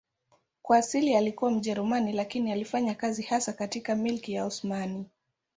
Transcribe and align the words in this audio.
Kwa 0.61 0.77
asili 0.77 1.15
alikuwa 1.15 1.51
Mjerumani 1.51 2.13
lakini 2.13 2.51
alifanya 2.51 2.95
kazi 2.95 3.21
hasa 3.23 3.53
katika 3.53 3.95
Milki 3.95 4.33
ya 4.33 4.45
Osmani. 4.45 5.05